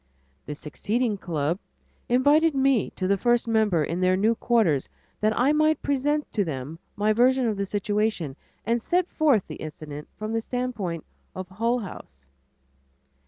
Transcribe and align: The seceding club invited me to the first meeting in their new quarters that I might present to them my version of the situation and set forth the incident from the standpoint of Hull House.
The 0.47 0.55
seceding 0.55 1.19
club 1.19 1.59
invited 2.09 2.55
me 2.55 2.89
to 2.95 3.07
the 3.07 3.17
first 3.19 3.47
meeting 3.47 3.85
in 3.85 4.01
their 4.01 4.17
new 4.17 4.33
quarters 4.33 4.89
that 5.19 5.39
I 5.39 5.53
might 5.53 5.79
present 5.83 6.31
to 6.33 6.43
them 6.43 6.79
my 6.95 7.13
version 7.13 7.45
of 7.45 7.55
the 7.55 7.65
situation 7.67 8.35
and 8.65 8.81
set 8.81 9.07
forth 9.07 9.45
the 9.45 9.57
incident 9.57 10.07
from 10.17 10.33
the 10.33 10.41
standpoint 10.41 11.05
of 11.35 11.49
Hull 11.49 11.77
House. 11.77 12.25